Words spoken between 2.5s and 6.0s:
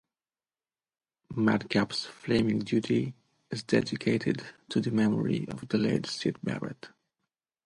Duty" is dedicated to the memory of the